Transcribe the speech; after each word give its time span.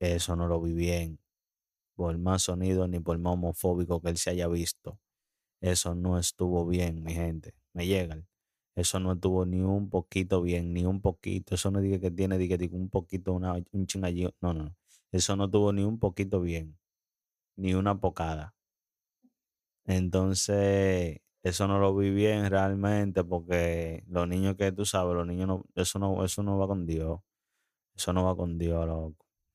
Eso 0.00 0.36
no 0.36 0.46
lo 0.48 0.60
vi 0.60 0.72
bien. 0.72 1.18
Por 1.96 2.18
más 2.18 2.42
sonido 2.42 2.88
ni 2.88 3.00
por 3.00 3.18
más 3.18 3.34
homofóbico 3.34 4.00
que 4.02 4.10
él 4.10 4.18
se 4.18 4.30
haya 4.30 4.48
visto. 4.48 5.00
Eso 5.60 5.94
no 5.94 6.18
estuvo 6.18 6.66
bien, 6.66 7.02
mi 7.02 7.14
gente. 7.14 7.54
Me 7.72 7.86
llegan. 7.86 8.28
Eso 8.76 9.00
no 9.00 9.12
estuvo 9.14 9.46
ni 9.46 9.60
un 9.60 9.88
poquito 9.90 10.42
bien, 10.42 10.74
ni 10.74 10.84
un 10.84 11.00
poquito. 11.00 11.54
Eso 11.54 11.70
no 11.70 11.80
diga 11.80 11.98
que 11.98 12.10
tiene 12.10 12.38
diga, 12.38 12.56
diga, 12.58 12.76
un 12.76 12.90
poquito, 12.90 13.32
una, 13.32 13.54
un 13.72 13.86
chingallín. 13.86 14.30
No, 14.40 14.52
no, 14.54 14.64
no. 14.64 14.76
Eso 15.12 15.36
no 15.36 15.46
estuvo 15.46 15.72
ni 15.72 15.82
un 15.84 15.98
poquito 15.98 16.40
bien. 16.40 16.78
Ni 17.56 17.74
una 17.74 18.00
pocada. 18.00 18.54
Entonces, 19.84 21.20
eso 21.42 21.68
no 21.68 21.78
lo 21.78 21.94
vi 21.96 22.10
bien 22.10 22.50
realmente 22.50 23.24
porque 23.24 24.02
los 24.08 24.26
niños 24.28 24.56
que 24.56 24.72
tú 24.72 24.84
sabes, 24.84 25.14
los 25.14 25.26
niños 25.26 25.46
no, 25.48 25.64
eso 25.74 25.98
no, 25.98 26.24
eso 26.24 26.42
no 26.42 26.58
va 26.58 26.66
con 26.66 26.86
Dios. 26.86 27.20
Eso 27.96 28.12
no 28.12 28.24
va 28.24 28.36
con 28.36 28.58
Dios, 28.58 28.86
loco. 28.86 29.25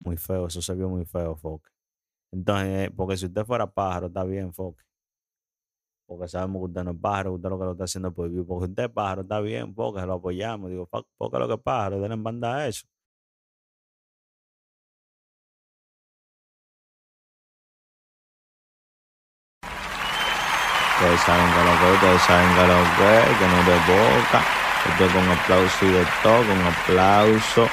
Muy 0.00 0.16
feo. 0.16 0.46
Eso 0.46 0.62
se 0.62 0.74
vio 0.74 0.88
muy 0.88 1.04
feo, 1.04 1.36
Foque. 1.36 1.70
Entonces, 2.32 2.90
porque 2.96 3.16
si 3.16 3.26
usted 3.26 3.44
fuera 3.46 3.66
pájaro, 3.70 4.06
está 4.08 4.24
bien, 4.24 4.52
Foque. 4.52 4.84
Porque 6.08 6.28
sabemos 6.28 6.60
que 6.60 6.66
usted 6.66 6.84
no 6.84 6.92
es 6.92 6.98
pájaro, 7.00 7.32
usted 7.34 7.48
lo 7.48 7.58
que 7.58 7.64
lo 7.64 7.72
está 7.72 7.84
haciendo 7.84 8.12
por 8.14 8.28
vivir. 8.28 8.46
Porque 8.46 8.66
usted 8.70 8.84
es 8.84 8.90
pájaro, 8.90 9.22
está 9.22 9.40
bien, 9.40 9.74
Foque, 9.74 10.00
lo 10.06 10.14
apoyamos. 10.14 10.70
Digo, 10.70 10.86
Fo- 10.88 11.06
Foque 11.18 11.38
lo 11.38 11.48
que 11.48 11.54
es 11.54 11.60
pájaro, 11.60 12.00
denle 12.00 12.14
en 12.14 12.22
banda 12.24 12.56
a 12.56 12.68
eso. 12.68 12.86
Ustedes 20.96 21.20
saben 21.20 21.48
que 21.52 21.60
lo 21.64 21.78
que, 21.80 21.92
ustedes 21.94 22.22
saben 22.22 22.48
que 22.56 22.66
lo 22.66 22.80
que, 22.96 23.38
que 23.38 23.46
no 23.52 23.58
de 23.68 23.78
boca. 23.92 24.40
Esto 24.86 25.18
con 25.18 25.28
aplauso 25.30 25.84
y 25.86 25.90
de 25.92 26.04
todo, 26.22 26.46
con 26.46 26.60
aplauso 26.66 27.68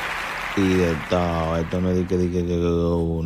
y 0.57 0.73
de 0.75 0.95
todo. 1.09 1.57
Esto 1.57 1.81
no 1.81 1.89
es 1.91 2.07
que, 2.07 2.17
que, 2.17 2.45
que, 2.45 2.57
uno. 2.57 3.25